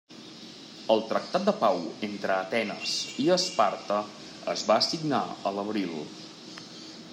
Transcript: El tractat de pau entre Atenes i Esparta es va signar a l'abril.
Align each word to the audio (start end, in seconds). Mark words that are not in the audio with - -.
El 0.93 1.03
tractat 1.09 1.43
de 1.49 1.53
pau 1.59 1.83
entre 2.07 2.33
Atenes 2.45 2.95
i 3.25 3.27
Esparta 3.37 4.01
es 4.57 4.67
va 4.73 4.81
signar 4.89 5.23
a 5.51 5.55
l'abril. 5.59 5.97